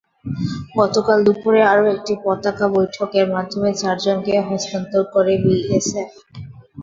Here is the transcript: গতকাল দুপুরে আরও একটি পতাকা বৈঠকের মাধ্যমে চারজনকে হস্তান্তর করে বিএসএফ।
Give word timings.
গতকাল 0.77 1.17
দুপুরে 1.25 1.61
আরও 1.71 1.83
একটি 1.93 2.13
পতাকা 2.23 2.65
বৈঠকের 2.73 3.25
মাধ্যমে 3.33 3.69
চারজনকে 3.81 4.33
হস্তান্তর 4.47 5.03
করে 5.13 5.33
বিএসএফ। 5.43 6.11